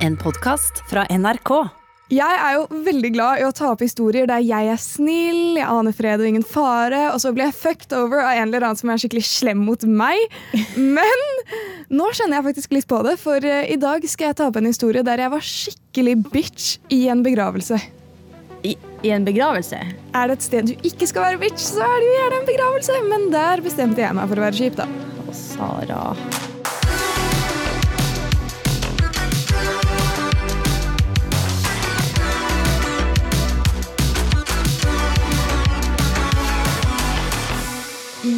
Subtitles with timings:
[0.00, 1.50] En podkast fra NRK.
[2.10, 5.66] Jeg er jo veldig glad i å ta opp historier der jeg er snill, jeg
[5.68, 8.80] aner fred og ingen fare, og så blir jeg fucked over av en eller annen
[8.80, 10.24] som er skikkelig slem mot meg.
[10.96, 11.24] Men
[11.92, 14.56] nå kjenner jeg faktisk litt på det, for eh, i dag skal jeg ta opp
[14.56, 17.82] en historie der jeg var skikkelig bitch i en begravelse.
[18.64, 19.82] I, I en begravelse?
[20.16, 22.48] Er det et sted du ikke skal være bitch, så er det jo gjerne en
[22.54, 24.88] begravelse, men der bestemte jeg meg for å være kjip, da.
[25.28, 26.06] Å, Sara.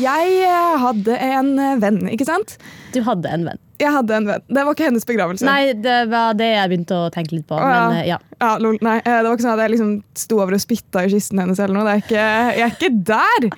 [0.03, 2.57] Jeg eh, hadde en eh, venn, ikke sant?
[2.95, 3.61] Du hadde en venn.
[3.83, 4.45] Jeg hadde en venn.
[4.47, 5.47] Det var ikke hennes begravelse.
[5.47, 7.59] Nei, det var det jeg begynte å tenke litt på.
[7.59, 7.81] Å, ja.
[7.91, 8.19] Men eh, ja.
[8.43, 11.13] Ja, lol, nei, det var ikke sånn at jeg liksom sto over og spytta i
[11.13, 11.63] kisten hennes.
[11.63, 11.87] eller noe.
[11.87, 12.29] Det er ikke,
[12.59, 13.49] jeg er ikke der!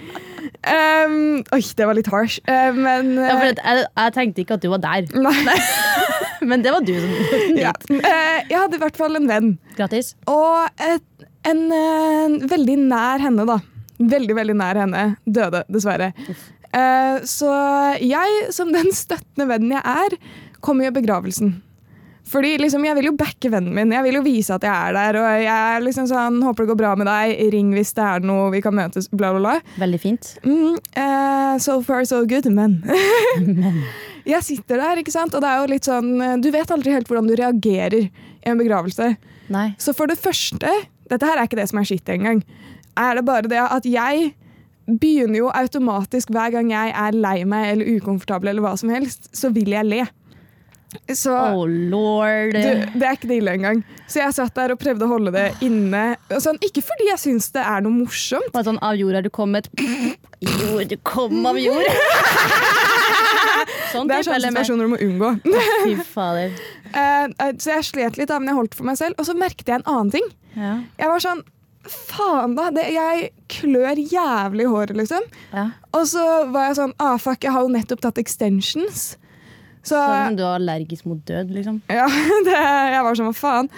[0.64, 2.40] Um, oi, det var litt harsh.
[2.48, 5.56] uh, men eh, jeg, jeg tenkte ikke at du var der, Nei.
[6.48, 7.12] men det var du som
[7.64, 7.72] ja.
[7.72, 9.54] uh, jeg hadde i hvert fall en venn.
[9.76, 10.14] Grattis.
[10.30, 11.64] Og et, en
[12.48, 13.60] veldig nær henne, da.
[13.98, 16.12] Veldig, veldig nær henne døde, dessverre.
[16.74, 17.52] Uh, så
[18.02, 20.18] jeg, som den støttende vennen jeg er,
[20.64, 21.54] kom i begravelsen.
[22.24, 23.92] Fordi liksom, Jeg vil jo backe vennen min.
[23.92, 25.18] Jeg vil jo vise at jeg er der.
[25.20, 27.34] Og jeg liksom sånn, Håper det går bra med deg.
[27.52, 29.10] Ring hvis det er noe vi kan møtes.
[29.12, 29.74] Bla, bla, bla.
[29.82, 30.32] Veldig fint.
[30.46, 32.48] Mm, uh, so far, so good.
[32.54, 32.80] Men
[34.24, 35.36] jeg sitter der, ikke sant?
[35.36, 38.48] og det er jo litt sånn eh, Du vet aldri helt hvordan du reagerer i
[38.48, 39.14] en begravelse.
[39.52, 39.68] Nei.
[39.80, 40.70] Så for det første
[41.10, 42.40] Dette her er ikke det som er skitt engang.
[42.96, 44.34] Er det bare det at jeg
[44.86, 49.30] begynner jo automatisk hver gang jeg er lei meg eller ukomfortabel, eller hva som helst,
[49.32, 50.02] så vil jeg le.
[51.10, 52.52] Så Oh lord.
[52.54, 53.80] du, det er ikke det ille engang.
[54.06, 56.02] Så jeg satt der og prøvde å holde det inne.
[56.38, 58.52] Sånn, ikke fordi jeg syns det er noe morsomt.
[58.54, 59.66] Bare sånn av jord er du kommet.
[60.44, 61.88] Jord, du kom av jord.
[63.94, 65.32] sånn Det er sånne situasjoner du må unngå.
[65.84, 66.54] Fy fader.
[66.94, 69.16] Eh, eh, så jeg slet litt, da, men jeg holdt for meg selv.
[69.18, 70.28] Og så merket jeg en annen ting.
[70.54, 70.76] Ja.
[71.00, 71.40] Jeg var sånn
[71.90, 72.70] Faen, da.
[72.74, 75.26] Det, jeg klør jævlig i håret, liksom.
[75.52, 75.68] Ja.
[75.96, 76.22] Og så
[76.54, 79.14] var jeg sånn Ah, fuck, jeg har jo nettopp tatt extensions.
[79.84, 81.82] Så Sånn du er allergisk mot død, liksom.
[81.92, 82.06] ja,
[82.46, 83.68] det, jeg var sånn, hva faen?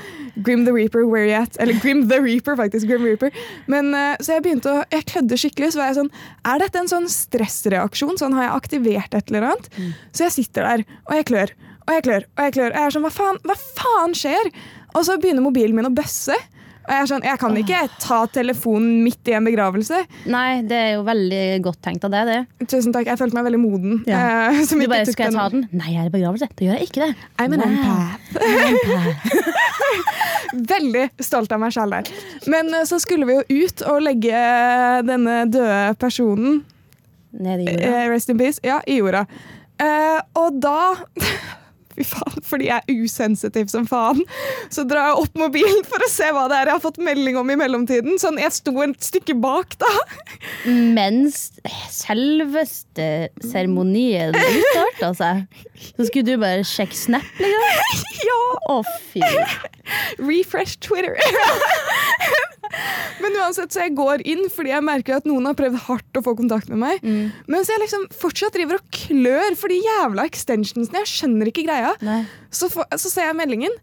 [0.47, 1.58] Grim the Reaper, where you at?
[1.58, 2.86] Eller Grim the Reaper, faktisk.
[2.86, 3.34] Grim Reaper.
[3.66, 5.72] Men, eh, så jeg begynte å Jeg klødde skikkelig.
[5.75, 6.12] Så var jeg sånn
[6.47, 8.14] Er dette en sånn stressreaksjon?
[8.22, 9.66] Sånn Har jeg aktivert et eller annet?
[10.14, 11.54] Så jeg sitter der, og jeg klør.
[11.86, 12.70] Og jeg klør, og jeg klør.
[12.70, 14.53] Og jeg er sånn, hva faen, hva faen skjer?
[14.94, 16.38] Og så begynner mobilen min å bøsse.
[16.86, 19.98] Og jeg sånn, jeg kan ikke ta telefonen midt i en begravelse.
[20.30, 22.66] Nei, det er jo veldig godt tenkt av deg, det.
[22.70, 23.97] Tusen takk, jeg følte meg veldig moden.
[24.06, 25.66] eh, som Du bare Skal jeg ta den-?
[25.74, 26.47] Nei, jeg er i begravelse.
[26.54, 27.12] Da gjør jeg ikke det.
[27.42, 27.69] I'm an Wow.
[27.74, 29.26] empath.
[30.76, 32.08] Veldig stolt av meg selv der.
[32.50, 34.41] Men eh, så skulle vi jo ut og legge
[35.06, 36.62] denne døde personen,
[37.36, 37.91] Ned i jorda.
[37.91, 39.26] eh, rest in peace, ja, i jorda.
[39.82, 40.78] Eh, og da
[41.96, 44.20] Fy faen, fordi jeg er usensitiv som faen,
[44.72, 47.38] så drar jeg opp mobilen for å se hva det er jeg har fått melding
[47.40, 48.18] om i mellomtiden.
[48.20, 49.92] Sånn, Jeg sto et stykke bak da.
[50.68, 51.50] Mens
[51.92, 53.08] selveste
[53.44, 55.62] seremonien utstarta seg,
[55.96, 58.04] så skulle du bare sjekke Snap, liksom?
[58.26, 58.38] Ja,
[58.72, 58.80] Å,
[59.12, 59.20] fy.
[60.19, 61.16] Refresh Twitter.
[63.22, 66.24] Men uansett, så jeg går inn fordi jeg merker at noen har prøvd hardt å
[66.26, 67.04] få kontakt med meg.
[67.04, 67.30] Mm.
[67.52, 71.04] Mens jeg liksom fortsatt driver og klør for de jævla extensionsene.
[71.04, 71.94] Jeg skjønner ikke greia.
[72.50, 73.74] Så, for, så ser jeg meldingen.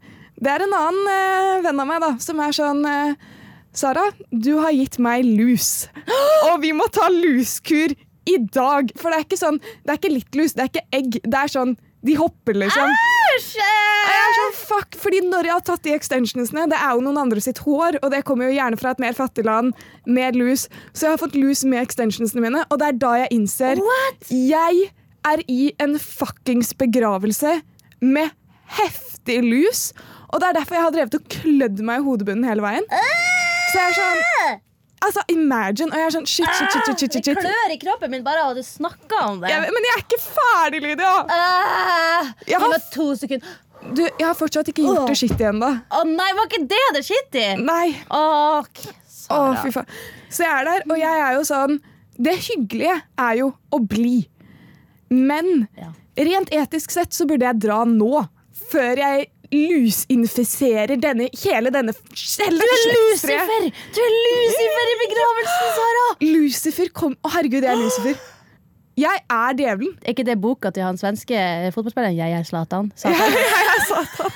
[0.44, 3.32] Det er en annen eh, venn av meg da, som er sånn eh,
[3.74, 5.88] Sara, du har gitt meg lus.
[6.52, 7.96] Og vi må ta luskur
[8.30, 8.92] i dag.
[9.00, 11.18] For det er ikke sånn, det er ikke litt lus, det er ikke egg.
[11.24, 12.94] Det er sånn, de hopper liksom.
[13.38, 13.58] Æsj!
[14.34, 17.62] sånn, fuck, fordi når jeg har tatt de extensionsene, det er jo noen andre sitt
[17.64, 19.74] hår, og det kommer jo gjerne fra et mer fattig land
[20.06, 20.68] med lus.
[20.92, 23.82] Så jeg har fått lus med extensionsene mine, og det er da jeg innser
[24.34, 24.90] Jeg
[25.24, 27.60] er i en fuckings begravelse
[28.04, 28.34] med
[28.80, 29.92] heftig lus,
[30.34, 32.88] og det er derfor jeg har drevet og klødd meg i hodebunnen hele veien.
[33.72, 34.64] Så jeg er sånn
[35.04, 35.90] Altså, imagine.
[35.92, 37.36] Og jeg er sånn shit, shit, shit, shit, shit, shit, shit.
[37.36, 39.50] Det klør i kroppen min bare av at du snakker om det.
[39.52, 41.12] Jeg, men jeg er ikke ferdig, Lydia!
[41.28, 43.54] Uh, Jeg har- to sekunder.
[43.84, 45.68] Du, jeg har fortsatt ikke gjort det skittig ennå.
[45.92, 47.48] Å nei, var ikke det det skitt i?
[47.60, 47.90] Nei.
[48.16, 49.58] Oh, Å, Sara.
[49.66, 49.90] fy faen.
[50.32, 51.76] Så jeg er der, og jeg er jo sånn
[52.16, 54.30] Det hyggelige er jo å bli.
[55.10, 55.92] Men Ja.
[56.18, 58.28] rent etisk sett så burde jeg dra nå.
[58.72, 62.86] Før jeg lusinfiserer denne, hele denne hele Du er.
[62.98, 63.68] Lucifer!
[63.96, 66.06] Du er Lucifer i begravelsen, Sara!
[66.26, 68.24] Lucifer kom Å, herregud, jeg er Lucifer.
[69.00, 69.94] Jeg er djevelen.
[70.04, 71.38] Er ikke det boka til han svenske
[71.74, 72.92] fotballspilleren Jeg er Zlatan?
[73.00, 73.38] Satan.
[73.40, 74.36] Jeg er Satan.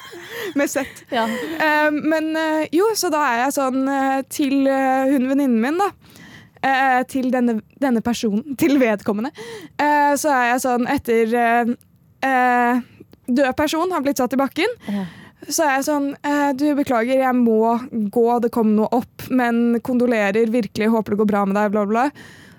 [0.58, 1.04] Med sett.
[1.14, 1.28] Ja.
[1.28, 5.78] Uh, men uh, jo, så da er jeg sånn uh, til eh, hun venninnen min,
[5.78, 5.92] da.
[6.66, 9.30] Eh, til denne, denne personen, til vedkommende.
[9.78, 11.74] Eh, så er jeg sånn etter eh,
[12.26, 12.80] eh,
[13.28, 14.74] Død person har blitt satt i bakken.
[14.88, 15.06] Ja.
[15.48, 17.78] så er jeg sånn eh, Du, beklager, jeg må
[18.14, 21.86] gå, det kom noe opp, men kondolerer virkelig, håper det går bra med deg, bla,
[21.90, 22.06] bla.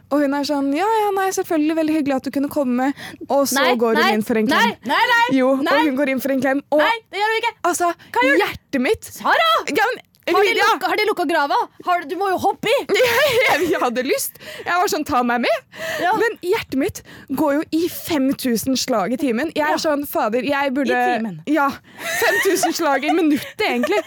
[0.09, 2.91] Og hun er sånn Ja, ja, nei, selvfølgelig, veldig hyggelig at du kunne komme.
[3.29, 4.71] Og så Nei, går hun nei, inn for en klem.
[4.73, 5.25] Nei, nei, nei!
[5.37, 5.75] Jo, nei.
[5.75, 6.63] og hun går inn for en klem.
[6.73, 7.55] Og Nei, det gjør hun ikke!
[7.73, 7.91] altså,
[8.25, 9.51] hjertet mitt Sara!
[9.69, 10.01] ja, men,
[10.35, 11.59] Har de, lukka, har de lukka grava?
[11.87, 12.79] Har, du må jo hoppe i!
[12.99, 14.39] jeg, jeg hadde lyst.
[14.65, 15.67] Jeg var sånn, ta meg med.
[16.03, 16.15] Ja.
[16.21, 17.03] Men hjertet mitt
[17.39, 19.53] går jo i 5000 slag i timen.
[19.59, 21.41] Jeg er sånn, fader, jeg burde I timen.
[21.51, 21.69] Ja.
[22.21, 24.01] 5000 slag i minuttet, egentlig.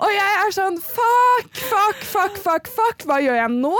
[0.00, 3.06] Og jeg er sånn, fuck, fuck, fuck, fuck, fuck.
[3.08, 3.74] Hva gjør jeg nå?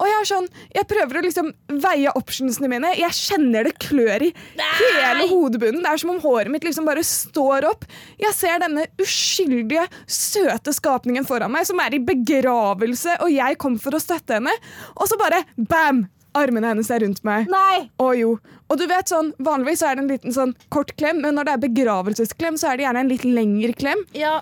[0.00, 1.50] Og jeg er sånn, jeg prøver å liksom
[1.82, 2.92] veie optionsene mine.
[2.98, 5.82] Jeg kjenner det klør i hele hodebunnen.
[5.84, 7.84] Det er som om håret mitt liksom bare står opp.
[8.20, 13.76] Jeg ser denne uskyldige, søte skapningen foran meg som er i begravelse, og jeg kom
[13.82, 14.54] for å støtte henne.
[14.96, 16.06] Og så bare bam!
[16.38, 17.48] Armene hennes er rundt meg.
[17.50, 17.88] Nei!
[17.98, 18.36] Å jo.
[18.70, 21.54] Og du vet sånn, Vanligvis er det en liten sånn kort klem, men når det
[21.56, 24.04] er begravelsesklem, så er det gjerne en litt lengre klem.
[24.14, 24.36] Ja.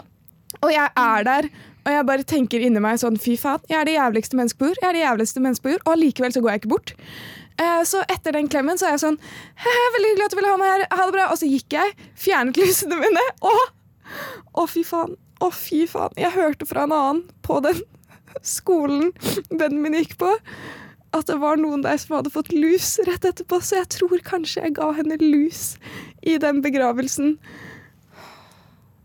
[0.61, 1.49] Og jeg er der,
[1.89, 4.69] og jeg bare tenker inni meg sånn Fy faen, jeg er det jævligste mennesket på
[4.69, 4.81] jord.
[4.83, 6.93] Jeg er det jævligste mennesket på jord, Og allikevel så går jeg ikke bort.
[7.59, 9.17] Eh, så etter den klemmen så er jeg sånn
[9.65, 10.85] «He, Veldig hyggelig at du ville ha meg her.
[10.93, 11.29] Ha det bra.
[11.33, 11.95] Og så gikk jeg,
[12.27, 13.65] fjernet lysene mine, og
[14.57, 15.17] Å, fy faen.
[15.45, 16.15] Å, fy faen.
[16.17, 17.83] Jeg hørte fra en annen på den
[18.45, 19.11] skolen
[19.49, 20.31] vennen min gikk på,
[21.17, 24.67] at det var noen der som hadde fått lus rett etterpå, så jeg tror kanskje
[24.67, 25.77] jeg ga henne lus
[26.21, 27.37] i den begravelsen.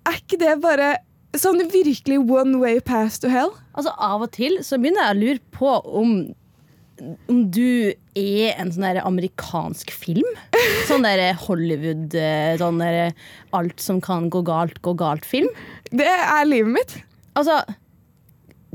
[0.07, 0.97] Er ikke det bare
[1.39, 3.53] sånn virkelig one way pass to hell?
[3.73, 5.71] Altså Av og til så begynner jeg å lure på
[6.01, 6.11] om,
[7.31, 10.27] om du er en sånn der amerikansk film.
[10.89, 13.13] Sånn der Hollywood, eh, sånn der
[13.55, 15.47] alt som kan gå galt, gå galt-film.
[15.95, 16.95] Det er livet mitt.
[17.39, 17.61] Altså,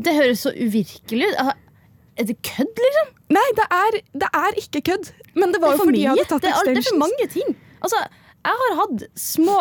[0.01, 1.39] det høres så uvirkelig ut.
[1.43, 1.55] Altså,
[2.19, 3.11] Er det kødd, liksom?
[3.37, 5.13] Nei, det er, det er ikke kødd.
[5.39, 7.29] Men det var jo fordi fordi jeg hadde tatt det, er, det er for mange
[7.31, 7.53] ting.
[7.87, 8.01] Altså,
[8.49, 9.59] jeg har hatt små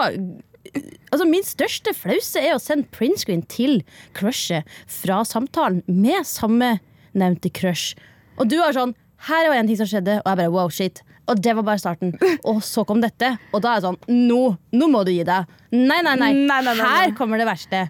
[1.12, 3.82] Altså, Min største flause er å sende printscreen til
[4.18, 6.78] crushet fra samtalen med samme
[7.18, 7.96] nevnte crush.
[8.38, 8.96] Og du har sånn
[9.28, 11.02] Her var en ting som skjedde, og jeg bare wow, shit.
[11.28, 12.14] Og det var bare starten.
[12.46, 13.34] Og så kom dette.
[13.50, 13.98] Og da er det sånn
[14.30, 14.42] Nå,
[14.78, 15.50] nå må du gi deg.
[15.74, 16.32] Nei, nei, nei.
[16.38, 16.92] Nei, nei, nei, nei.
[16.94, 17.88] Her kommer det verste.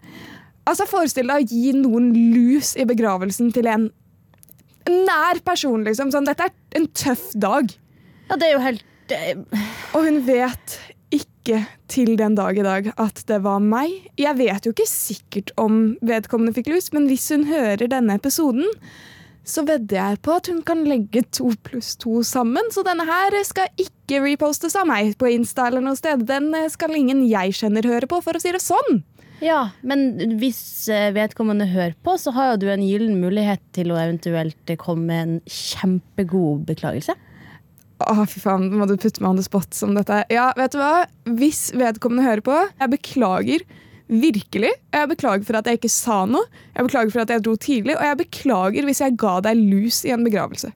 [0.68, 3.90] Altså, Forestill deg å gi noen lus i begravelsen til en
[4.88, 5.84] nær person.
[5.84, 6.12] liksom.
[6.16, 7.72] Sånn, dette er en tøff dag.
[8.28, 9.20] Ja, det er jo helt det...
[9.96, 10.80] Og hun vet
[11.48, 13.94] ikke til den dag i dag at det var meg.
[14.20, 18.68] Jeg vet jo ikke sikkert om vedkommende fikk lus, men hvis hun hører denne episoden,
[19.48, 22.68] så vedder jeg på at hun kan legge to pluss to sammen.
[22.76, 26.26] Så denne her skal ikke repostes av meg på Insta eller noe sted.
[26.28, 29.06] Den skal ingen jeg kjenner høre på, for å si det sånn.
[29.40, 30.60] Ja, men hvis
[30.90, 35.06] eh, vedkommende hører på, så har jo du en gyllen mulighet til å eventuelt komme
[35.08, 37.14] med en kjempegod beklagelse.
[37.98, 40.20] Å, fy faen, må du putte meg on the spot som dette.
[40.30, 41.08] Ja, vet du hva?
[41.40, 43.64] Hvis vedkommende hører på, jeg beklager
[44.08, 44.70] virkelig.
[44.94, 46.46] Jeg beklager for at jeg ikke sa noe,
[46.78, 50.04] jeg beklager for at jeg dro tidlig, og jeg beklager hvis jeg ga deg lus
[50.08, 50.70] i en begravelse.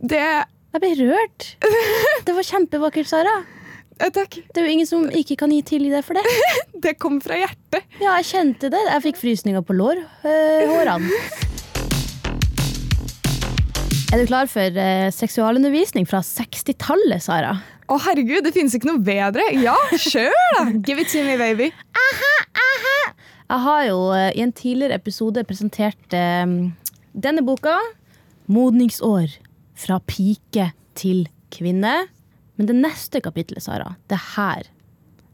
[0.00, 1.50] Det Jeg ble rørt.
[2.26, 3.34] Det var kjempevakkert, Sara.
[3.98, 4.38] eh, Takk.
[4.52, 6.24] Det er jo ingen som ikke kan gi tilgi deg for det.
[6.86, 7.82] Det kom fra hjertet.
[7.98, 8.82] Ja, jeg kjente det.
[8.92, 11.10] Jeg fikk frysninger på lår, øh, hårene.
[14.14, 17.56] Er du klar for eh, seksualundervisning fra 60-tallet, Sara?
[17.90, 19.42] Å, herregud, det finnes ikke noe bedre.
[19.58, 20.62] Ja, kjør, da!
[20.86, 21.72] Give it to me, baby.
[23.46, 26.46] Jeg har jo eh, i en tidligere episode presentert eh,
[27.18, 27.74] denne boka,
[28.46, 29.40] 'Modningsår
[29.74, 32.06] fra pike til kvinne'.
[32.56, 34.68] Men det neste kapitlet, Sara, det er her.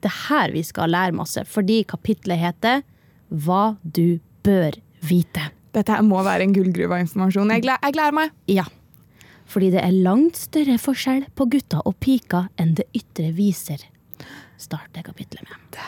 [0.01, 2.87] Det er her vi skal lære masse, fordi kapitlet heter
[3.29, 5.53] 'Hva du bør vite'.
[5.73, 7.53] Dette her må være en gullgruve av informasjon.
[7.57, 8.33] Jeg, jeg gleder meg.
[8.51, 8.67] Ja.
[9.53, 13.85] Fordi det er langt større forskjell på gutter og piker enn det ytre viser.
[14.61, 15.81] Starter kapitlet med.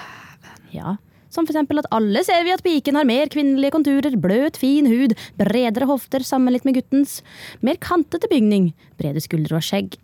[0.74, 0.96] Ja.
[1.34, 5.16] Som eksempel at alle ser vi at piken har mer kvinnelige konturer, bløt, fin hud,
[5.40, 7.16] bredere hofter sammenlignet med guttens,
[7.64, 9.96] mer kantete bygning, brede skuldre og skjegg.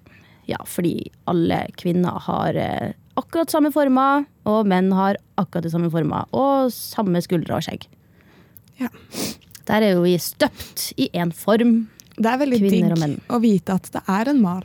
[0.51, 5.93] Ja, fordi alle kvinner har eh, akkurat samme former, og menn har akkurat de samme
[5.93, 7.87] former, og samme skuldre og skjegg.
[8.81, 8.91] Ja.
[9.71, 11.85] Der er jo vi støpt i én form.
[12.21, 14.65] Det er veldig digg å vite at det er en mal.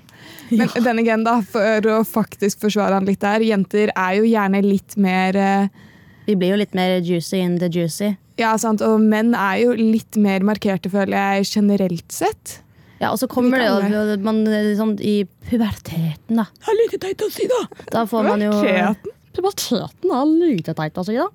[0.49, 4.59] Men den igjen, da, for å faktisk forsvare han litt der, jenter er jo gjerne
[4.65, 5.83] litt mer eh,
[6.25, 8.15] Vi blir jo litt mer juicy in the juicy.
[8.41, 12.59] Ja, sant, og menn er jo litt mer markerte, føler jeg, generelt sett.
[12.99, 16.47] Ja, Og så kommer det jo man, liksom, i puberteten, da.
[16.49, 17.61] Det er like teit å si, da!
[17.93, 19.14] Da får man jo Puberteten.
[19.35, 21.27] Puberteten er lite teit altså da.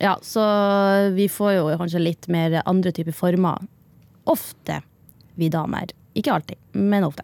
[0.00, 0.42] Ja, så
[1.16, 3.58] vi får jo kanskje litt mer andre typer former.
[4.28, 4.82] Ofte,
[5.40, 5.86] vi damer.
[6.18, 7.22] Ikke alltid, men ofte.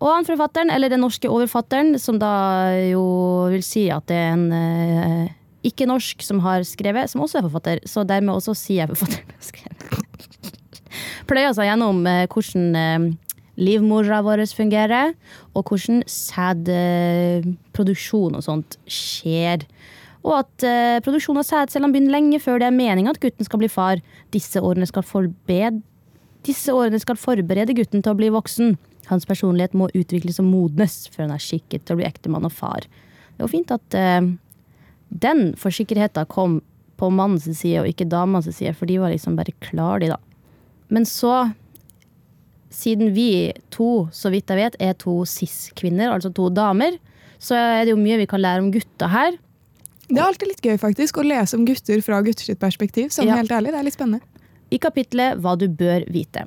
[0.00, 2.32] Og han forfatteren, eller den norske overfatteren, som da
[2.84, 3.04] jo
[3.52, 5.28] vil si at det er en eh,
[5.66, 7.76] ikke norsk, som har skrevet, som også er forfatter.
[7.88, 9.22] Så dermed også sier jeg forfatter.
[11.28, 12.98] Pløyer seg gjennom eh, hvordan eh,
[13.56, 15.14] livmora vår fungerer,
[15.54, 19.58] og hvordan sædproduksjon og sånt skjer.
[20.26, 23.60] Og at eh, produksjon av sædcellene begynner lenge før det er meninga at gutten skal
[23.62, 23.96] bli far.
[24.34, 25.04] Disse årene skal,
[26.46, 28.68] Disse årene skal forberede gutten til å bli voksen.
[29.06, 32.54] Hans personlighet må utvikles og modnes før han er skikket til å bli ektemann og
[32.54, 32.82] far.
[33.36, 34.22] Det var fint at eh,
[35.08, 36.60] den forsikkerheten kom
[36.96, 40.18] på mannens side og ikke damens side, for de var liksom bare klar, de, da.
[40.88, 41.52] Men så,
[42.72, 46.98] siden vi to, så vidt jeg vet, er to cis-kvinner, altså to damer,
[47.38, 49.36] så er det jo mye vi kan lære om gutta her.
[50.06, 53.10] Det er alltid litt gøy faktisk, å lese om gutter fra gutters perspektiv.
[53.10, 53.36] Sånn Ja.
[53.36, 54.22] helt ærlig, det er litt spennende.
[54.70, 56.46] I kapitlet Hva du bør vite.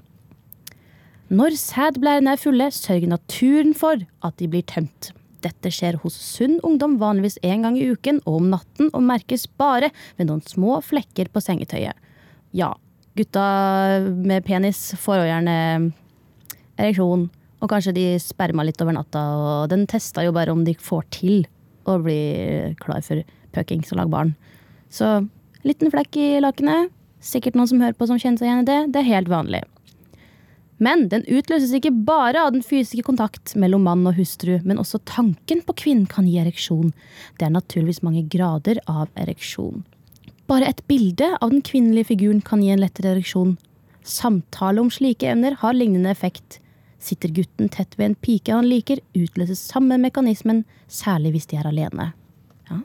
[1.30, 5.12] Når sædblærene er fulle, sørger naturen for at de blir tømt.
[5.42, 9.46] Dette skjer hos sunn ungdom vanligvis én gang i uken og om natten, og merkes
[9.60, 11.94] bare ved noen små flekker på sengetøyet.
[12.52, 12.74] Ja,
[13.16, 15.94] gutta med penis får jo gjerne
[16.80, 17.28] ereksjon,
[17.60, 21.10] og kanskje de sperma litt over natta, og den testa jo bare om de får
[21.16, 21.44] til
[21.90, 22.22] å bli
[22.80, 24.32] klar for puckings og lage barn.
[24.90, 25.20] Så
[25.68, 26.94] liten flekk i lakenet.
[27.20, 28.80] Sikkert noen som hører på som kjenner seg igjen i det.
[28.94, 29.64] Det er helt vanlig.
[30.80, 35.02] Men den utløses ikke bare av den fysiske kontakt mellom mann og hustru, men også
[35.10, 36.94] tanken på kvinnen kan gi ereksjon.
[37.36, 39.84] Det er naturligvis mange grader av ereksjon.
[40.48, 43.58] Bare et bilde av den kvinnelige figuren kan gi en lettere ereksjon.
[44.08, 46.62] Samtale om slike emner har lignende effekt.
[47.00, 51.70] Sitter gutten tett ved en pike han liker, utløses samme mekanismen, særlig hvis de er
[51.70, 52.12] alene.
[52.70, 52.82] Ja,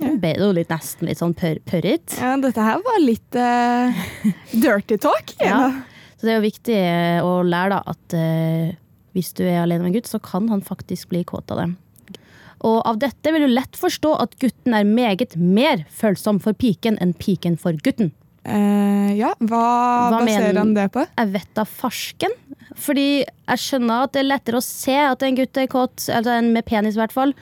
[0.00, 2.16] det ble jo litt, nesten litt sånn pør pørret.
[2.18, 4.04] Ja, dette her var litt uh,
[4.52, 5.36] dirty talk.
[5.38, 5.50] Ja.
[5.54, 6.14] Ja.
[6.18, 8.74] Så det er jo viktig eh, å lære da at uh,
[9.14, 11.70] hvis du er alene med en gutt, så kan han faktisk bli kåt av det.
[12.64, 16.96] Og av dette vil du lett forstå at gutten er meget mer følsom for piken
[17.02, 18.14] enn piken for gutten.
[18.44, 19.60] Eh, ja, hva,
[20.12, 21.04] Hva baserer han det på?
[21.08, 22.34] Jeg vet da farsken.
[22.74, 26.34] Fordi jeg skjønner at det er lettere å se at en gutt er kåt, altså
[26.38, 27.32] en med penis i hvert fall.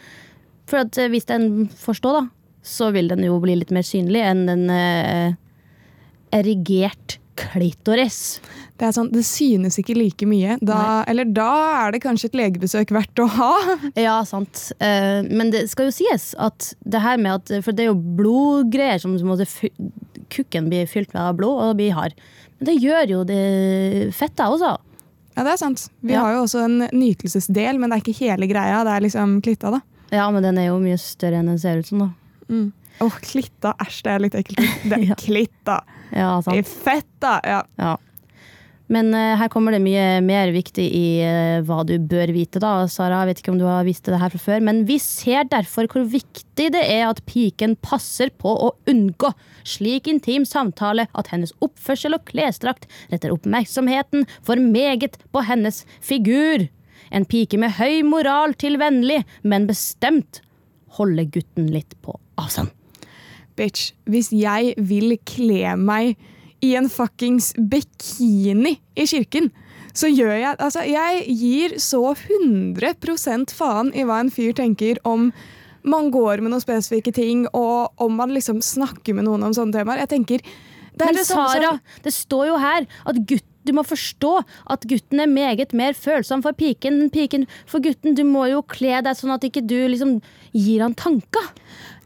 [0.70, 2.26] For at eh, hvis den forstår, da,
[2.62, 5.34] så vil den jo bli litt mer synlig enn en eh,
[6.36, 8.40] erigert klitoris.
[8.78, 10.58] Det er sånn, det synes ikke like mye.
[10.62, 11.48] Da, eller da
[11.86, 13.52] er det kanskje et legebesøk verdt å ha.
[14.06, 14.68] Ja, sant.
[14.82, 17.98] Eh, men det skal jo sies at det her med at For det er jo
[18.20, 19.48] blodgreier som måtte
[20.32, 22.16] Kukken blir fylt med blod og blir hard.
[22.58, 23.42] Men det gjør jo det
[24.16, 24.74] fettet også.
[25.36, 25.86] Ja, det er sant.
[26.04, 26.20] Vi Ja.
[26.24, 28.82] har jo også en nytelsesdel, men det er ikke hele greia.
[28.84, 29.80] Det er liksom klitta, da.
[30.12, 32.10] Ja, men den er jo mye større enn den ser ut som, da.
[33.00, 34.82] Åh, klitta, æsj, det er litt ekkelt.
[34.90, 35.14] Det er Ja.
[35.16, 35.78] klitta.
[36.12, 36.66] Ja, sant.
[36.68, 37.40] fett, da.
[37.44, 37.62] Ja.
[37.80, 37.96] Ja.
[38.92, 42.74] Men eh, her kommer det mye mer viktig i eh, hva du bør vite, da.
[42.92, 45.48] Sara, jeg vet ikke om du har visst det her fra før, men vi ser
[45.48, 49.32] derfor hvor viktig det er at piken passer på å unngå
[49.68, 56.68] slik intim samtale at hennes oppførsel og klesdrakt retter oppmerksomheten for meget på hennes figur.
[57.12, 60.42] En pike med høy moral til vennlig, men bestemt
[60.98, 62.72] holder gutten litt på avstand.
[63.56, 66.16] Bitch, hvis jeg vil kle meg
[66.62, 69.50] i en fuckings bikini i kirken,
[69.92, 75.30] så gjør jeg Altså, jeg gir så 100% faen i hva en fyr tenker om
[75.82, 79.74] man går med noen spesifikke ting, og om man liksom snakker med noen om sånne
[79.74, 80.04] temaer.
[80.04, 80.44] Jeg tenker
[80.92, 84.80] det Men det som- Sara, det står jo her at gutt, du må forstå at
[84.82, 88.14] gutten er meget mer følsom for piken enn piken for gutten.
[88.14, 90.20] Du må jo kle deg sånn at ikke du liksom
[90.52, 91.46] gir han tanker.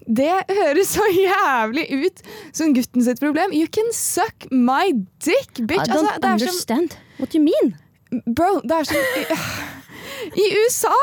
[0.06, 2.20] Det høres så jævlig ut
[2.54, 3.52] som gutten sitt problem.
[3.52, 4.92] You can suck my
[5.24, 5.82] dick, bitch!
[5.88, 7.74] I don't Altså, er som, understand what you mean.
[8.26, 9.26] bro, det er som i,
[10.42, 10.94] I USA!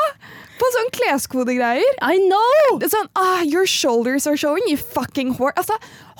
[0.54, 1.96] På sånn kleskodegreier.
[2.06, 2.78] I know!
[2.78, 5.50] Det er sånn ah, Your shoulders are showing, you fucking whore.
[5.58, 5.74] Altså,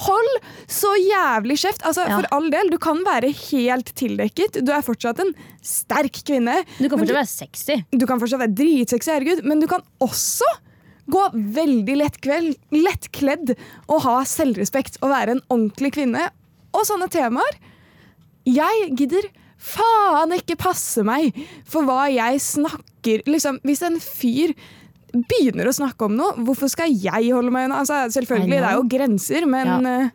[0.04, 0.30] hold
[0.66, 1.84] så jævlig kjeft.
[1.86, 2.18] Altså, Ja.
[2.18, 4.58] For all del, du kan være helt tildekket.
[4.66, 5.30] Du er fortsatt en
[5.64, 6.58] sterk kvinne.
[6.80, 7.78] Du kan fortsatt fortsatt være sexy.
[7.94, 10.50] du kan fortsatt være dritsexy, herregud, men du kan også
[11.11, 13.54] gå veldig lettkledd, lettkledd
[13.88, 16.28] og ha selvrespekt og være en ordentlig kvinne.
[16.75, 17.58] Og sånne temaer.
[18.49, 19.28] Jeg gidder
[19.64, 24.52] faen ikke passe meg for hva jeg snakker liksom, Hvis en fyr
[25.14, 27.78] begynner å snakke om noe, hvorfor skal jeg holde meg unna?
[27.84, 29.78] Altså, selvfølgelig, det er jo grenser, men Ja.
[30.04, 30.11] eh,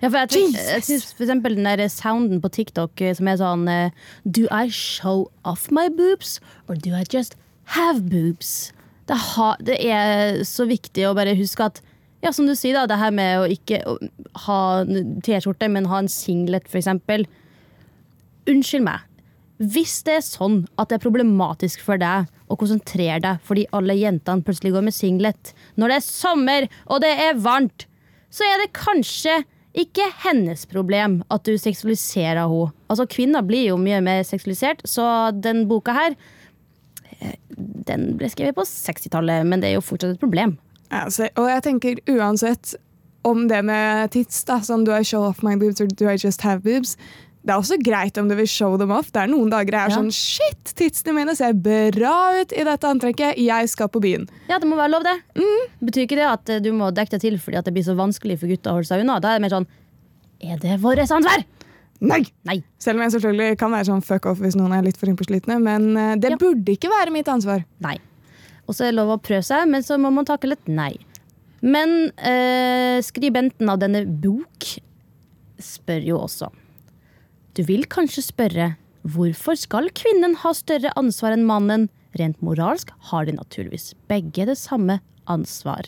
[0.00, 0.68] Ja, for jeg, Jesus.
[0.70, 3.90] jeg synes for eksempel den der sounden på TikTok eh, som er sånn eh,
[4.24, 7.34] Do I show off my boobs, or do I just
[7.76, 8.72] have boobs?
[9.10, 11.80] Det, ha, det er så viktig å bare huske at
[12.20, 13.80] ja, som du sier da, det her med å ikke
[14.44, 14.58] ha
[15.24, 17.24] T-skjorte, men ha en singlet, eksempel.
[18.50, 19.06] Unnskyld meg.
[19.60, 23.96] Hvis det er sånn at det er problematisk for deg å konsentrere deg fordi alle
[23.98, 27.84] jentene plutselig går med singlet når det er sommer og det er varmt,
[28.32, 29.42] så er det kanskje
[29.80, 32.72] ikke hennes problem at du seksualiserer henne.
[32.90, 36.16] Altså, kvinner blir jo mye mer seksualisert, så den boka her
[37.56, 40.56] Den ble skrevet på 60-tallet, men det er jo fortsatt et problem.
[40.90, 42.74] Ja, så, og jeg tenker uansett
[43.28, 46.16] om det med tits, da, sånn do I show off my boobs or do I
[46.16, 46.96] just have boobs,
[47.44, 49.10] det er også greit om du vil show them off.
[49.12, 49.96] Det er noen dager jeg er Ja.
[49.96, 54.26] sånn shit, titsene mine ser bra ut i dette antrekket, jeg skal på byen.
[54.48, 55.14] Ja, det må være lov, det.
[55.80, 58.38] Betyr ikke det at eh, du må dekke deg til fordi det blir så vanskelig
[58.42, 59.20] for gutta å holde seg unna?
[59.20, 59.66] Da er det mer sånn
[60.40, 61.44] Er det vårt ansvar?
[62.00, 62.22] Nei!
[62.48, 62.58] Nei.
[62.80, 65.58] Selv om jeg selvfølgelig kan være sånn fuck off hvis noen er litt for innpåslitne,
[65.60, 66.38] men eh, det Ja.
[66.40, 67.64] burde ikke være mitt ansvar.
[67.84, 67.98] Nei.
[68.66, 70.94] Og så er det lov å prøve seg, men så må man takke litt nei.
[71.60, 74.64] Men eh, skribenten av denne bok
[75.60, 76.48] spør jo også.
[77.58, 78.70] Du vil kanskje spørre
[79.04, 81.88] hvorfor skal kvinnen ha større ansvar enn mannen?
[82.18, 85.84] Rent moralsk har de naturligvis begge det samme ansvar.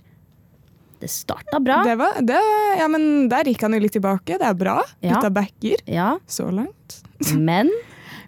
[1.03, 1.81] Det starta bra.
[1.83, 2.39] Det var, det,
[2.79, 4.37] ja, men Der gikk han jo litt tilbake.
[4.39, 4.77] Det er bra.
[5.03, 5.17] Ja.
[5.17, 7.03] Gutta backer Ja, så langt.
[7.35, 7.73] men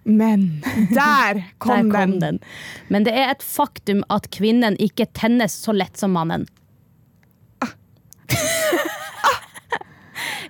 [0.05, 0.61] Men
[0.93, 2.21] der kom, Der kom den.
[2.21, 2.39] den.
[2.93, 6.45] Men det er et faktum at kvinnen ikke tennes så lett som mannen.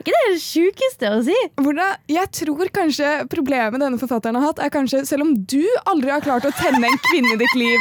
[0.01, 1.37] ikke det det sjukeste å si?
[1.61, 6.11] Hvordan, jeg tror kanskje problemet denne forfatteren har hatt, er kanskje selv om du aldri
[6.13, 7.79] har klart å tenne en kvinne i ditt liv,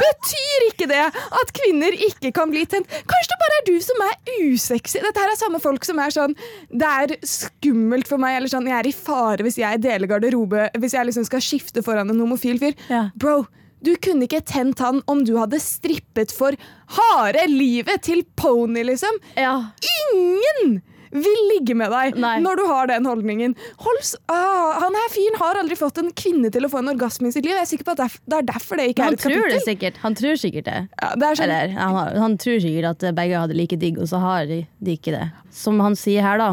[0.00, 2.88] betyr ikke det at kvinner ikke kan bli tent.
[2.88, 5.00] Kanskje det bare er du som er usexy.
[5.04, 6.36] Dette her er samme folk som er sånn
[6.72, 10.68] Det er skummelt for meg, eller sånn Jeg er i fare hvis jeg deler garderobe,
[10.80, 12.76] hvis jeg liksom skal skifte foran en homofil fyr.
[12.92, 13.06] Ja.
[13.16, 13.44] Bro,
[13.82, 16.56] du kunne ikke tent han om du hadde strippet for
[16.98, 19.18] harde livet til Pony, liksom.
[19.36, 19.56] Ja.
[19.98, 20.80] Ingen
[21.12, 22.34] vil ligge med deg Nei.
[22.40, 23.54] når du har den holdningen.
[23.84, 27.28] Holds, ah, han her fyren har aldri fått en kvinne til å få en orgasme
[27.28, 27.52] i sitt liv.
[27.54, 29.62] Jeg er sikker på at det er derfor det ikke Han er et tror det
[29.66, 30.00] sikkert.
[30.06, 30.78] Han tror sikkert det.
[31.02, 34.08] Ja, det sånn, Eller han, har- han tror sikkert at begge hadde like digg, og
[34.08, 35.24] så har de, de ikke det.
[35.52, 36.50] Som han sier her, da.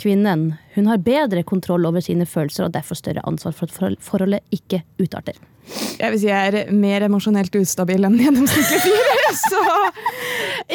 [0.00, 4.40] Kvinnen hun har bedre kontroll over sine følelser og derfor større ansvar for at forholdet
[4.54, 5.34] ikke utarter.
[6.00, 9.10] Jeg vil si jeg er mer emosjonelt ustabil enn gjennomsnittlig fyr.
[9.40, 9.60] Så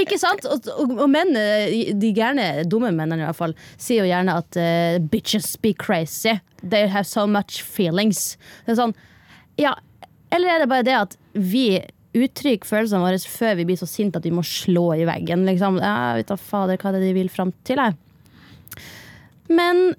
[0.01, 0.45] Ikke sant?
[0.47, 4.37] Og, og, og menn, eh, de gærne, dumme mennene i hvert fall, sier jo gjerne
[4.41, 6.37] at uh, bitches be crazy.
[6.63, 8.35] They have so much feelings.
[8.65, 8.95] Det er sånn,
[9.61, 9.75] ja,
[10.35, 11.67] eller er det bare det at vi
[12.15, 15.45] uttrykker følelsene våre før vi blir så sinte at vi må slå i veggen?
[15.47, 15.79] Liksom.
[15.83, 17.95] Ja, vet da fader hva det de vil fram til, jeg.
[19.51, 19.93] Men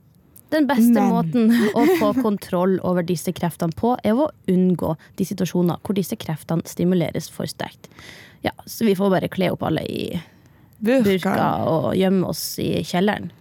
[0.55, 1.11] den beste Men.
[1.11, 6.19] måten å få kontroll over disse kreftene på, er å unngå de situasjoner hvor disse
[6.21, 7.91] kreftene stimuleres for sterkt.
[8.47, 10.21] Ja, så vi får bare kle opp alle i
[10.79, 13.33] burka og gjemme oss i kjelleren.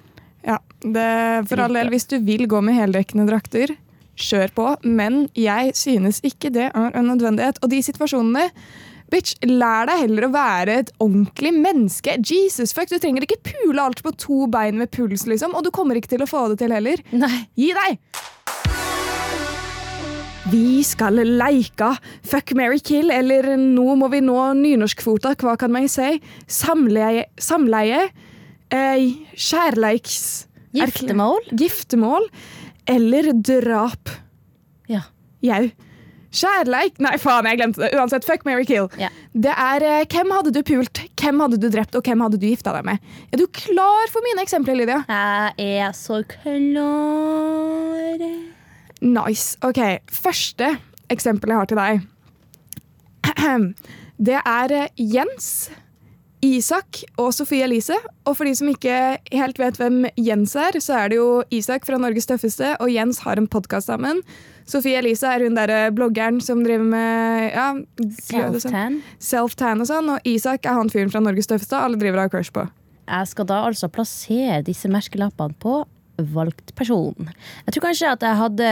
[0.45, 1.09] Ja, det,
[1.49, 3.73] for all del, hvis du vil gå med heldekkende drakter,
[4.15, 4.67] kjør på.
[4.85, 7.59] Men jeg synes ikke det er en nødvendighet.
[7.63, 8.49] Og de situasjonene
[9.13, 12.17] Bitch, lær deg heller å være et ordentlig menneske.
[12.25, 15.53] Jesus fuck, Du trenger ikke pule alt på to bein med puls, liksom.
[15.57, 17.03] Og du kommer ikke til å få det til heller.
[17.13, 17.45] Nei.
[17.59, 17.99] Gi deg!
[20.45, 25.87] Vi skal leika fuck, marry, kill, eller nå må vi nå nynorskkvota, hva kan man
[25.89, 26.19] si?
[26.45, 28.03] Samleie, samleie
[28.69, 30.19] eh, kjærleiks...
[30.75, 31.45] Giftermål?
[31.55, 32.25] Giftermål
[32.91, 34.11] eller drap.
[34.91, 35.05] Ja.
[35.45, 35.63] Jau.
[36.35, 37.91] Kjærleik Nei, faen, jeg glemte det.
[37.95, 38.89] Uansett, fuck, marry, kill.
[38.99, 39.09] Ja.
[39.31, 42.47] Det er eh, hvem hadde du pult, hvem hadde du drept, og hvem hadde du
[42.49, 43.13] gifta deg med?
[43.31, 45.01] Er du klar for mine eksempler, Lydia?
[45.07, 48.25] Jeg er så klar.
[49.05, 49.55] Nice.
[49.65, 50.75] Ok, første
[51.13, 52.03] eksempel jeg har til deg.
[54.25, 55.69] Det er eh, Jens,
[56.45, 57.97] Isak og Sofie Elise.
[58.25, 61.87] Og for de som ikke helt vet hvem Jens er, så er det jo Isak
[61.87, 64.21] fra Norges tøffeste, og Jens har en podkast sammen.
[64.65, 68.15] Sofie Elise er hun derre bloggeren som driver med ja, sånn.
[68.57, 68.95] Self-tan.
[69.21, 72.33] self-tan og sånn, og Isak er han fyren fra Norges tøffeste alle driver og har
[72.33, 72.65] crush på.
[73.05, 75.83] Jeg skal da altså plassere disse merkelappene på
[76.33, 77.29] valgt person.
[77.67, 78.71] Jeg tror kanskje at jeg hadde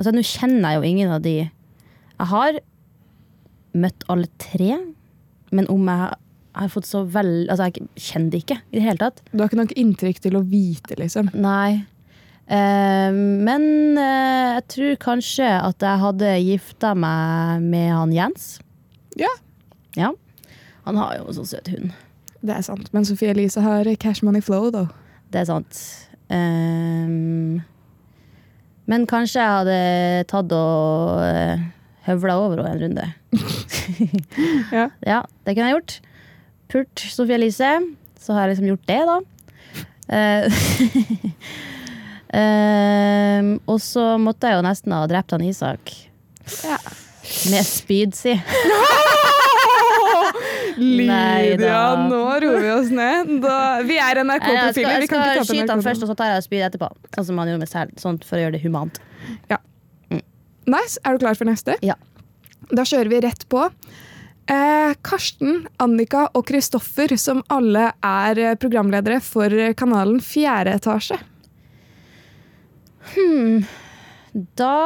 [0.00, 1.34] Altså, nå kjenner jeg jo ingen av de.
[1.44, 2.58] Jeg har
[3.76, 4.78] møtt alle tre,
[5.52, 6.14] men om jeg
[6.56, 9.20] har fått så vel Altså, jeg kjenner det ikke i det hele tatt.
[9.32, 11.28] Du har ikke nok inntrykk til å vite, liksom.
[11.36, 11.82] Nei.
[12.50, 13.10] Eh,
[13.46, 13.64] men
[13.98, 18.56] eh, jeg tror kanskje at jeg hadde gifta meg med han Jens.
[19.18, 19.30] Ja,
[19.98, 20.12] Ja.
[20.86, 21.90] Han har jo en så søt hund.
[22.42, 22.88] det er sant.
[22.94, 24.86] Men Sofie Elise har cash money flow, da.
[25.30, 25.80] Det er sant.
[26.30, 27.60] Um,
[28.90, 31.60] men kanskje jeg hadde tatt og uh,
[32.08, 33.06] høvla over henne en runde.
[34.72, 34.88] Ja.
[35.06, 35.94] Ja, det kunne jeg gjort.
[36.72, 37.70] Pult Sofie Elise.
[38.18, 39.18] Så har jeg liksom gjort det, da.
[40.16, 40.64] Eh,
[42.36, 45.92] ehm, og så måtte jeg jo nesten ha drept han Isak.
[46.64, 46.78] Ja.
[47.52, 48.34] Med spyd, si.
[50.80, 53.36] Lydia, nå roer vi oss ned.
[53.42, 55.00] Da, vi er NRK-profiler.
[55.02, 56.88] jeg skal, jeg skal skyte han først, og så tar jeg speed etterpå.
[57.16, 59.02] Sånn som han gjorde med selv, sånn for å gjøre det humant.
[60.70, 61.00] Nice.
[61.04, 61.76] Er du klar for neste?
[61.84, 61.96] Ja.
[62.70, 63.64] Da kjører vi rett på.
[64.50, 71.18] Eh, Karsten, Annika og Kristoffer, som alle er programledere for kanalen Fjerde etasje.
[74.60, 74.76] Da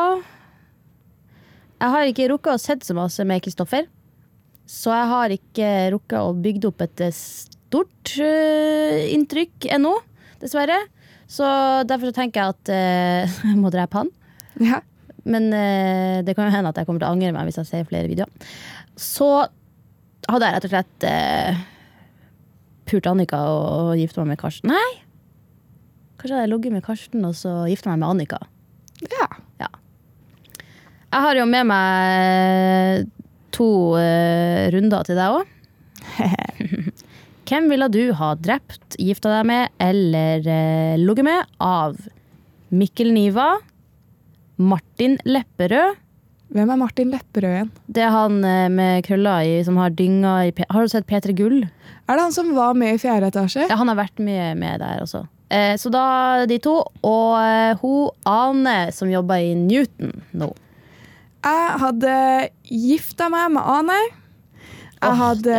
[1.80, 3.88] Jeg har ikke rukket å sett så masse med Kristoffer.
[4.64, 9.92] Så jeg har ikke rukket å bygge opp et eh, stort uh, inntrykk ennå,
[10.40, 10.78] dessverre.
[11.28, 11.44] Så
[11.84, 14.12] derfor så tenker jeg at uh, jeg må drepe han.
[14.62, 14.80] Ja.
[15.28, 17.68] Men uh, det kan jo hende at jeg kommer til å angre meg hvis jeg
[17.68, 18.48] ser flere videoer.
[18.96, 19.28] Så
[20.30, 21.64] hadde jeg rett og slett uh,
[22.88, 24.72] pult Annika og, og gifta meg med Karsten.
[24.72, 25.03] Nei!
[26.24, 28.38] Kanskje hadde jeg ligget med Karsten og så gifta meg med Annika.
[29.60, 29.66] ja.
[31.12, 33.10] Jeg har jo med meg
[33.52, 35.50] to uh, runder til deg òg.
[37.50, 42.00] Hvem ville du ha drept, gifta deg med eller uh, ligget med av
[42.72, 43.58] Mikkel Niva,
[44.56, 46.00] Martin Lepperød
[46.56, 47.70] Hvem er Martin Lepperød igjen?
[47.84, 51.04] Det er han uh, med krøller i, som har dynga i P Har du sett
[51.04, 51.60] P3 Gull?
[52.08, 53.68] Er det han som var med i Fjerde etasje?
[53.68, 55.26] Ja, han har vært mye med der også.
[55.54, 56.04] Eh, så da
[56.50, 56.80] de to.
[57.06, 60.50] Og eh, hun Ane, som jobber i Newton nå.
[61.44, 62.12] Jeg hadde
[62.72, 63.98] gifta meg med Ane.
[65.04, 65.56] Jeg hadde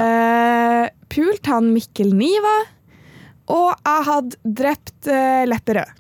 [1.14, 2.56] pult han Mikkel Niva.
[3.54, 5.92] Og jeg hadde drept uh, Lepperød.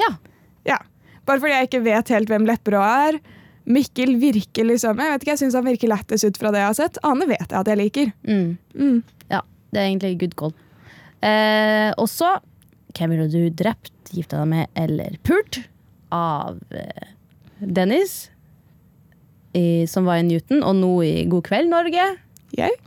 [0.00, 0.14] Ja.
[0.64, 0.78] Ja.
[1.28, 3.18] Bare fordi jeg ikke vet helt hvem Lepperød er.
[3.68, 6.70] Mikkel virker liksom Jeg vet ikke, jeg syns han virker lættis ut fra det jeg
[6.70, 7.00] har sett.
[7.04, 8.14] Ane vet jeg at jeg liker.
[8.24, 8.56] Mm.
[8.72, 9.02] Mm.
[9.28, 9.42] Ja,
[9.74, 10.56] det er egentlig good call.
[11.20, 12.38] Eh, og så
[12.96, 15.60] Hvem ville du drept, gifta deg med eller pult?
[16.14, 17.10] Av eh,
[17.60, 18.30] Dennis,
[19.52, 22.06] i, som var i Newton, og nå i God kveld, Norge.
[22.56, 22.78] Jeg?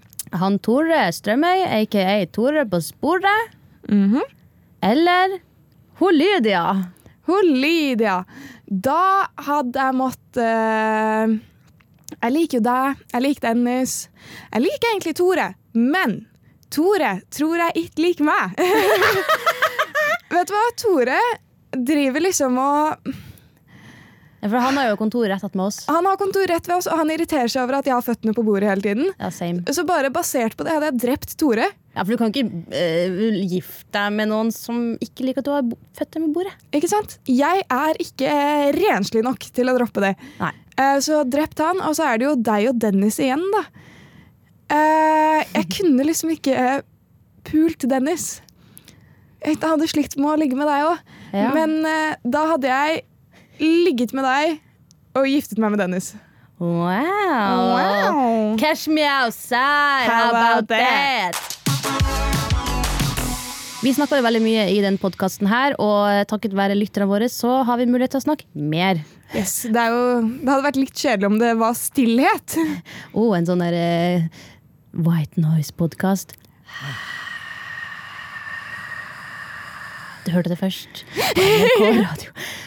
[0.42, 3.54] Han Tore Strømøy, aka Tore på sporet.
[3.90, 4.22] Mhm.
[4.82, 5.38] Eller
[6.00, 6.64] hun Lydia.
[7.30, 8.24] Hun Lydia.
[8.66, 11.40] Da hadde jeg måttet uh
[12.22, 13.94] Jeg liker jo deg, jeg liker Dennis.
[14.52, 16.18] Jeg liker egentlig Tore, men
[16.72, 18.58] Tore tror jeg ikke liker meg.
[20.42, 20.68] Vet du hva?
[20.82, 21.18] Tore
[21.86, 23.12] driver liksom og
[24.42, 25.84] Ja, For han har jo kontor rett ved oss.
[25.86, 28.34] Han har kontor rett ved oss, og han irriterer seg over at jeg har føttene
[28.34, 29.12] på bordet hele tiden.
[29.22, 29.62] Ja, same.
[29.70, 31.68] Så bare basert på det hadde jeg drept Tore.
[31.94, 35.54] Ja, For du kan ikke uh, gifte deg med noen som ikke liker at du
[35.54, 36.56] har føtter med bordet.
[36.74, 37.20] Ikke sant?
[37.30, 38.34] Jeg er ikke
[38.80, 40.16] renslig nok til å droppe det.
[40.42, 40.52] Nei.
[40.80, 43.66] Uh, Så drept han, og så er det jo deg og Dennis igjen, da.
[44.74, 46.80] Uh, Jeg kunne liksom ikke eh,
[47.46, 48.40] pult Dennis.
[49.42, 51.00] Jeg hadde slitt med å ligge med deg òg,
[51.34, 51.48] Ja.
[51.56, 53.02] men eh, da hadde jeg
[53.62, 54.60] ligget med deg
[55.18, 56.12] og giftet meg med Dennis.
[56.62, 58.54] Wow.
[58.62, 61.34] Cash me outside, how about that?
[63.82, 67.64] Vi snakker jo veldig mye i den podkasten her, og takket være lytterne våre så
[67.66, 69.02] har vi mulighet til å snakke mer.
[69.34, 70.04] Yes, det, jo,
[70.38, 72.58] det hadde vært litt kjedelig om det var stillhet.
[73.18, 74.30] Oh, en sånn der eh,
[74.94, 76.38] white noise-podkast.
[80.26, 81.04] Du hørte det først.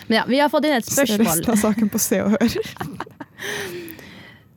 [0.08, 1.26] Men ja, vi har fått inn et spørsmål.
[1.28, 2.58] Resten av saken på Se og Hør.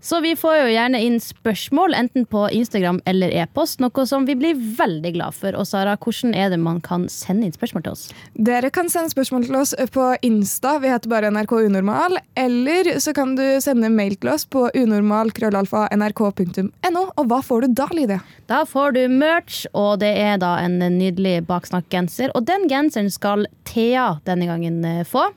[0.07, 4.37] Så vi får jo gjerne inn spørsmål, enten på Instagram eller e-post, noe som vi
[4.39, 5.51] blir veldig glad for.
[5.59, 8.07] Og Sara, hvordan er det man kan sende inn spørsmål til oss?
[8.47, 12.15] Dere kan sende spørsmål til oss på Insta, vi heter bare NRK Unormal.
[12.39, 17.03] Eller så kan du sende mail til oss på unormal.krøllalfa.nrk.no.
[17.19, 18.19] Og hva får du da, Lydia?
[18.47, 22.31] Da får du merch, og det er da en nydelig baksnakkgenser.
[22.31, 25.35] Og den genseren skal Thea denne gangen eh, få.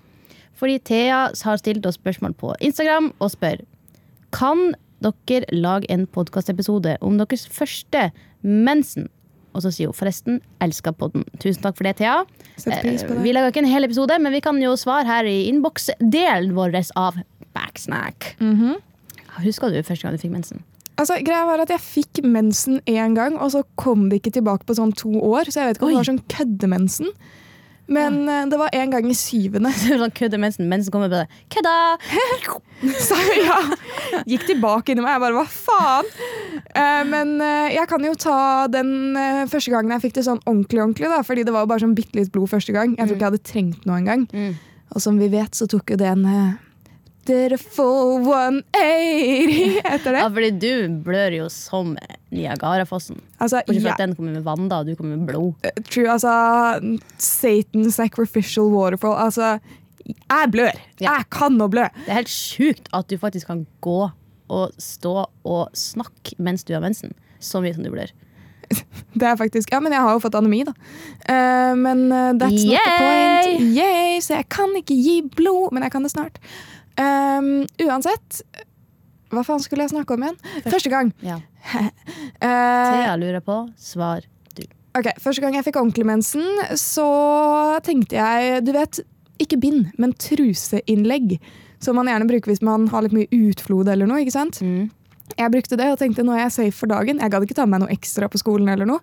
[0.60, 3.58] Fordi Thea har stilt oss spørsmål på Instagram og spør
[4.36, 8.10] Kan dere lage en podkastepisode om deres første
[8.42, 9.08] mensen?
[9.54, 11.24] Og så sier hun forresten elsker podden.
[11.42, 12.20] Tusen takk for det, Thea.
[12.62, 13.22] På Eh, det.
[13.24, 16.76] Vi lager ikke en hel episode, men vi kan jo svare her i innboksdelen vår
[16.96, 17.16] av
[17.54, 18.36] Backsnack.
[18.38, 18.76] Mhm.
[19.42, 20.62] Husker du første gang du fikk mensen?
[20.98, 24.66] Altså, greia var at Jeg fikk mensen én gang, og så kom det ikke tilbake
[24.66, 25.44] på sånn to år.
[25.50, 25.94] Så jeg vet ikke om Oi.
[25.94, 27.06] det var sånn køddemensen.
[27.90, 29.72] Men eh, det var en gang i syvende.
[30.02, 30.70] Sånn kødde mensen.
[30.70, 31.74] Mensen kommer bare Kødda!
[33.08, 33.58] Så ja,
[34.30, 35.16] gikk tilbake inni meg.
[35.16, 36.08] Jeg bare hva faen?
[36.70, 38.38] Eh, men eh, jeg kan jo ta
[38.72, 39.18] den
[39.50, 41.98] første gangen jeg fikk det sånn ordentlig, ordentlig da, fordi det var jo bare sånn
[41.98, 42.96] bitte litt blod første gang.
[42.96, 44.26] Jeg tror ikke jeg hadde trengt noe engang.
[44.32, 44.56] Mm.
[44.94, 46.24] Og som vi vet, så tok jo det en
[47.26, 50.20] full 180 etter det.
[50.20, 51.96] Ja, fordi du blør jo som
[52.30, 53.20] Niagarafossen.
[53.38, 55.54] Altså, Bortsett fra ja, at den kommer med vann, da, og du kommer med blod.
[55.90, 56.32] true, altså
[57.18, 59.16] Satan sacrificial waterfall.
[59.18, 59.58] Altså,
[60.06, 60.78] jeg blør.
[60.98, 61.18] Ja.
[61.18, 61.86] Jeg kan å blø.
[62.04, 64.00] Det er helt sjukt at du faktisk kan gå
[64.50, 65.14] og stå
[65.46, 67.14] og snakke mens du har mensen.
[67.40, 68.10] så mye som du blør.
[69.18, 70.74] Det er faktisk, ja, men jeg har jo fått anemi, da.
[71.24, 73.64] Uh, men uh, that's not the point.
[73.74, 74.20] Yay!
[74.22, 76.38] Så jeg kan ikke gi blod, men jeg kan det snart.
[76.98, 78.40] Um, uansett
[79.30, 80.36] Hva faen skulle jeg snakke om igjen?
[80.66, 81.12] Første gang.
[81.24, 81.38] Ja.
[81.70, 81.86] uh,
[82.42, 84.26] Thea lurer på, svar
[84.56, 84.64] du.
[84.98, 86.44] ok, Første gang jeg fikk ordentlig mensen,
[86.76, 87.08] så
[87.86, 89.02] tenkte jeg Du vet,
[89.40, 91.38] ikke bind, men truseinnlegg.
[91.80, 94.20] Som man gjerne bruker hvis man har litt mye utflod eller noe.
[94.20, 94.58] ikke sant?
[94.60, 94.90] Mm.
[95.38, 97.22] Jeg brukte det og tenkte nå er jeg safe for dagen.
[97.22, 99.00] Jeg gadd ikke ta med meg noe ekstra på skolen eller noe.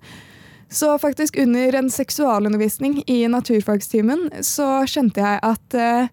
[0.70, 6.10] Så faktisk under en seksualundervisning i naturfagstimen så skjønte jeg at eh,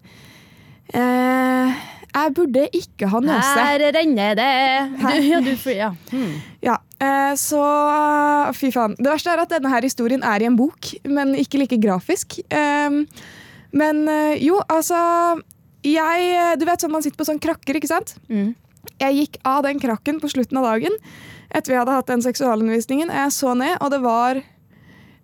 [0.95, 1.83] eh,
[2.15, 3.53] jeg burde ikke ha nøse.
[3.59, 4.51] Her renner det!
[5.01, 5.89] Du, ja, du, ja.
[6.11, 6.35] Hmm.
[6.63, 7.61] Ja, eh, så
[8.55, 8.95] fy faen.
[8.99, 12.39] Det verste er at denne her historien er i en bok, men ikke like grafisk.
[12.47, 13.01] Eh,
[13.75, 14.05] men
[14.39, 14.95] jo, altså
[15.83, 18.15] jeg, Du vet sånn man sitter på sånn krakker, ikke sant?
[18.31, 18.53] Mm.
[19.01, 20.95] Jeg gikk av den krakken på slutten av dagen
[21.55, 23.11] etter vi hadde hatt den seksualundervisningen.
[23.13, 24.41] Jeg så ned, og det var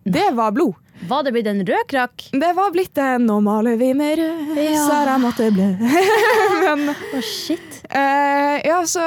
[0.03, 0.75] Det var blod.
[1.09, 2.27] Var det blitt en rød krakk?
[2.31, 4.83] Det var blitt det maler vi med rød, Ja.
[4.87, 5.67] Sara måtte blø.
[6.61, 7.79] Men Å, shit.
[7.89, 9.01] eh, ja, så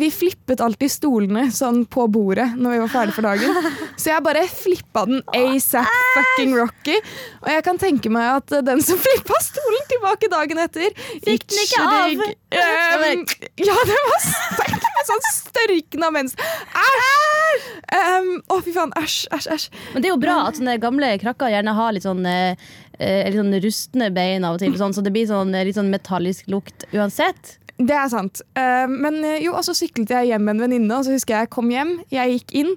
[0.00, 3.54] vi flippet alltid stolene sånn på bordet når vi var ferdig for dagen.
[3.98, 6.96] Så jeg bare flippa den ASAP fucking Rocky.
[7.42, 11.64] Og jeg kan tenke meg at den som flippa stolen tilbake dagen etter Fikk den
[11.64, 12.22] ikke av.
[12.54, 13.24] Um,
[13.58, 16.36] ja, det var sterkt med sånn størkna mens.
[16.38, 17.66] Æsj!
[17.98, 18.92] Um, Å, fy faen.
[19.02, 19.66] Æsj, æsj, æsj.
[19.92, 22.56] Men det er jo bra at sånne gamle krakker gjerne har litt sånn eh,
[22.98, 25.76] eh, litt sånn rustne bein av og til, sånn, så det blir sånn, eh, litt
[25.78, 27.58] sånn metallisk lukt uansett.
[27.78, 28.40] Det er sant.
[28.56, 31.50] Men jo, og så syklet jeg hjem med en venninne, og så husker jeg jeg
[31.54, 31.92] kom hjem.
[32.10, 32.72] Jeg gikk inn,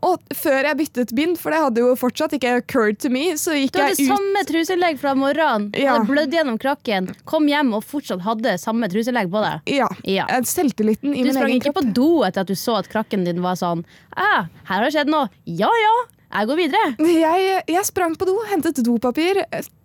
[0.00, 3.52] og før jeg byttet bind, for det hadde jo fortsatt ikke occurred to me, så
[3.52, 4.16] gikk Du hadde jeg ut.
[4.16, 5.98] samme truseinnlegg fra morgenen, Ja.
[5.98, 9.60] hadde blødd gjennom krakken, kom hjem og fortsatt hadde samme truseinnlegg på deg.
[9.76, 9.88] Ja.
[10.04, 10.24] Ja.
[10.40, 13.42] Selvtilliten i Du min sprang ikke på do etter at du så at krakken din
[13.42, 13.84] var sånn
[14.16, 16.86] ah, 'Her har det skjedd noe.' Ja ja, jeg går videre.
[17.06, 19.38] Jeg, jeg sprang på do, hentet dopapir,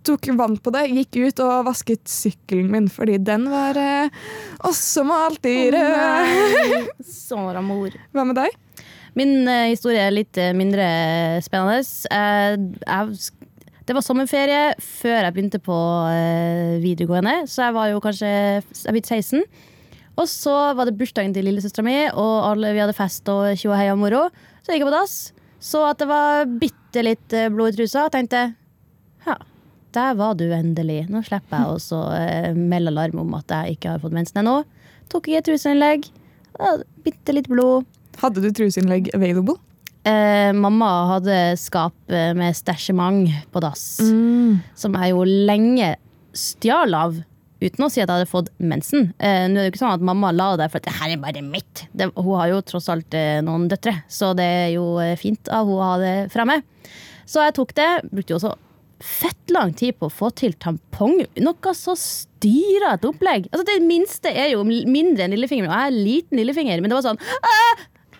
[0.05, 4.23] tok vann på det, gikk ut og vasket sykkelen min, fordi den var eh,
[4.67, 6.89] også malt i rød.
[7.05, 7.93] Såra mor.
[8.11, 8.57] Hva med deg?
[9.19, 10.87] Min eh, historie er litt eh, mindre
[11.45, 11.83] spennende.
[12.09, 12.55] Eh,
[12.87, 13.49] jeg,
[13.87, 15.77] det var sommerferie før jeg begynte på
[16.09, 19.45] eh, videregående, så jeg var jo kanskje jeg blitt 16.
[20.19, 23.71] Og så var det bursdagen til lillesøstera mi, og alle, vi hadde fest og tjo
[23.71, 24.25] og hei og moro.
[24.61, 25.15] Så gikk jeg på dass,
[25.61, 28.49] så at det var bitte litt eh, blod i trusa, tenkte
[29.27, 29.37] ja,
[29.93, 31.03] der var du endelig.
[31.11, 34.61] Nå slipper jeg å eh, melde alarm om at jeg ikke har fått mensen ennå.
[35.11, 36.07] Tok jeg et truseinnlegg,
[37.05, 37.85] bitte litt blod.
[38.21, 39.57] Hadde du truseinnlegg available?
[40.07, 45.93] Eh, mamma hadde skap eh, med stæsjement på dass, som jeg jo lenge
[46.33, 47.19] stjal av.
[47.61, 49.11] Uten å si at jeg hadde fått mensen.
[49.21, 50.97] Eh, nå er det jo ikke sånn at Mamma la det der for at det
[50.97, 51.83] her er bare mitt.
[51.93, 55.51] Det, hun har jo tross alt eh, noen døtre, så det er jo eh, fint
[55.53, 56.61] av hun å ha det fremme.
[57.29, 57.89] Så jeg tok det.
[58.09, 58.55] Brukte jo også
[59.01, 61.21] fett lang tid på å få til tampong.
[61.41, 63.47] Noe så styra et opplegg.
[63.51, 66.99] Altså Det minste er jo mindre enn lillefingeren, og jeg er liten lillefinger, men det
[66.99, 67.21] var sånn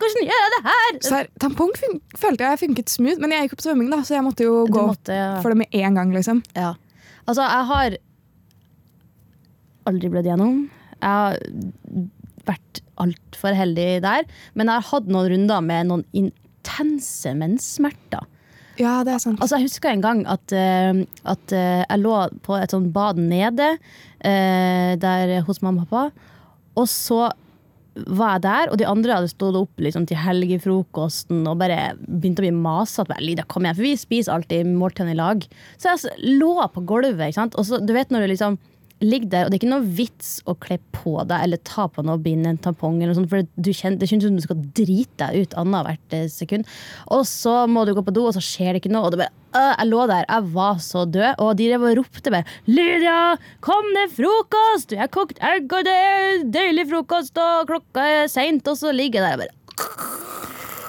[0.01, 0.95] Hvordan gjør jeg det her?
[1.13, 1.73] Her, tampong
[2.17, 4.85] følte jeg funket smooth, men jeg gikk opp svømming, da, så jeg måtte jo gå
[4.89, 5.35] måtte, ja.
[5.43, 6.13] for det med en gang.
[6.15, 6.41] liksom.
[6.57, 6.71] Ja.
[7.29, 7.97] Altså, jeg har
[9.89, 10.65] aldri blødd gjennom.
[11.01, 11.37] Jeg har
[12.47, 14.27] vært altfor heldig der.
[14.53, 18.27] Men jeg har hatt noen runder med noen intense menssmerter.
[18.79, 19.41] Ja, det er sant.
[19.43, 22.15] Altså, jeg husker en gang at, uh, at uh, jeg lå
[22.45, 26.27] på et sånt bad nede uh, der hos mamma og pappa.
[26.79, 27.27] Og så
[28.07, 32.39] var jeg der, og de andre hadde stått opp liksom, til helgefrokosten og bare begynte
[32.39, 33.17] å bli masete.
[33.51, 35.43] For vi spiser alltid måltidene i lag.
[35.75, 38.57] Så jeg altså, lå på gulvet, og så, du vet når du liksom
[39.01, 42.03] ligger der, og det er ikke noe vits å kle på deg eller ta på
[42.05, 45.27] noe bind, en tampong, eller noe sånt, for du det kjennes som du skal drite
[45.27, 46.67] deg ut annethvert eh, sekund.
[47.13, 49.07] Og så må du gå på do, og så skjer det ikke noe.
[49.07, 51.97] Og det bare, øh, jeg lå der, jeg var så død, og de drev og
[52.01, 53.17] ropte bare 'Lydia,
[53.65, 54.93] kom ned frokost!
[54.93, 58.93] Jeg har kokt egg, og det er deilig frokost, og klokka er seint', og så
[58.95, 59.57] ligger jeg der og bare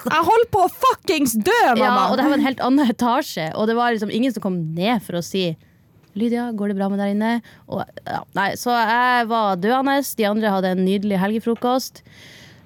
[0.03, 1.85] Jeg holdt på å fuckings dø, mamma!
[1.85, 4.43] ja, og det her var en helt annen etasje, og det var liksom ingen som
[4.43, 5.53] kom ned for å si
[6.19, 7.33] Lydia, går det bra med der inne?
[7.69, 9.99] Og, ja, nei, så jeg var døende.
[10.19, 12.03] De andre hadde en nydelig helgefrokost.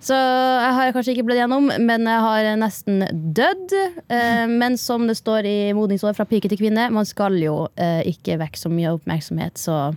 [0.06, 3.74] Så jeg har kanskje ikke blødd gjennom, men jeg har nesten dødd.
[4.12, 8.02] Eh, men som det står i modningsår fra pike til kvinne, man skal jo eh,
[8.12, 9.96] ikke vekke så mye oppmerksomhet, så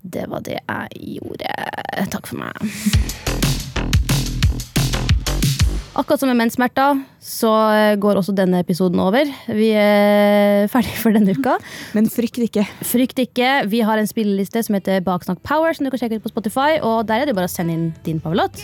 [0.00, 1.52] det var det jeg gjorde.
[2.14, 3.69] Takk for meg.
[5.98, 7.50] Akkurat som med menssmerter, så
[7.98, 9.26] går også denne episoden over.
[9.50, 11.56] Vi er ferdige for denne uka.
[11.96, 12.62] Men frykt ikke.
[12.86, 13.48] Frykt ikke.
[13.72, 16.78] Vi har en spilleliste som heter Baksnakk Power, som du kan sjekke ut på Spotify.
[16.78, 18.62] Og der er det bare å sende inn din favorittlåt.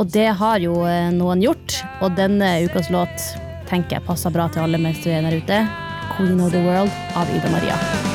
[0.00, 3.32] Og det har jo eh, noen gjort, og denne ukas låt
[3.70, 5.64] tenker jeg passer bra til alle mens du er der ute.
[6.10, 8.09] 'Queen of the World' av Ida Maria.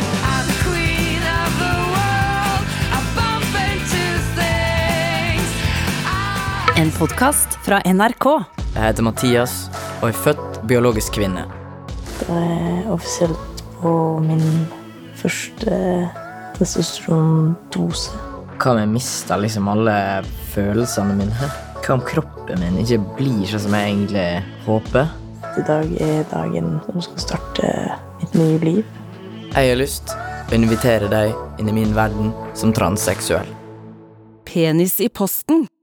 [6.86, 8.26] En podkast fra NRK.
[8.76, 9.54] Jeg heter Mathias
[10.04, 11.48] og er født biologisk kvinne.
[12.20, 14.44] Da er jeg offisielt på min
[15.18, 15.80] første
[16.60, 18.14] testosterondose.
[18.62, 19.98] Hva om jeg mister liksom alle
[20.54, 21.50] følelsene mine?
[21.82, 24.30] Hva om kroppen min ikke blir sånn som jeg egentlig
[24.70, 25.10] håper?
[25.58, 27.76] I dag er dagen som skal starte
[28.22, 28.98] mitt nye liv.
[29.56, 33.50] Jeg har lyst å invitere deg inn i min verden som transseksuell.
[34.46, 35.66] Penis i posten